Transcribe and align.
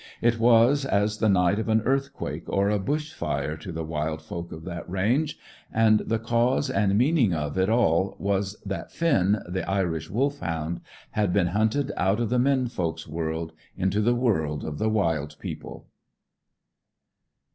It 0.19 0.39
was 0.39 0.83
as 0.83 1.19
the 1.19 1.29
night 1.29 1.59
of 1.59 1.69
an 1.69 1.81
earthquake 1.81 2.49
or 2.49 2.71
a 2.71 2.79
bush 2.79 3.13
fire 3.13 3.55
to 3.57 3.71
the 3.71 3.83
wild 3.83 4.19
folk 4.23 4.51
of 4.51 4.63
that 4.63 4.89
range; 4.89 5.37
and 5.71 5.99
the 5.99 6.17
cause 6.17 6.71
and 6.71 6.97
meaning 6.97 7.35
of 7.35 7.55
it 7.55 7.69
all 7.69 8.15
was 8.17 8.57
that 8.65 8.91
Finn, 8.91 9.43
the 9.47 9.61
Irish 9.69 10.09
Wolfhound, 10.09 10.81
had 11.11 11.31
been 11.31 11.49
hunted 11.49 11.91
out 11.97 12.19
of 12.19 12.31
the 12.31 12.39
men 12.39 12.65
folk's 12.65 13.07
world 13.07 13.53
into 13.77 14.01
the 14.01 14.15
world 14.15 14.63
of 14.65 14.79
the 14.79 14.89
wild 14.89 15.35
people. 15.37 15.85